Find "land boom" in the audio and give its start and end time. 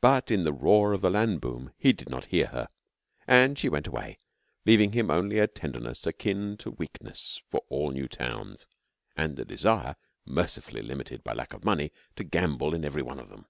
1.10-1.74